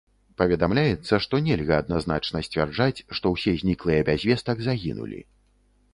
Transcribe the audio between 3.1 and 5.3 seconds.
што ўсе зніклыя без вестак загінулі.